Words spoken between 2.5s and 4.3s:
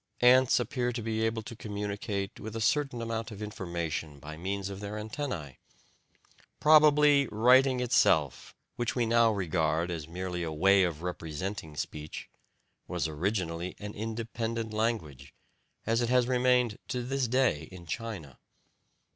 certain amount of information